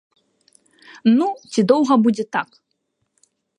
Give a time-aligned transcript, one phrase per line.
[1.17, 2.49] Ну, ці доўга будзе так?!